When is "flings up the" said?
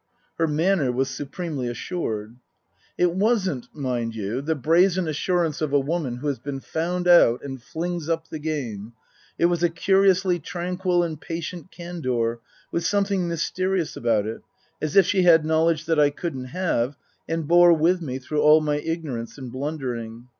7.61-8.39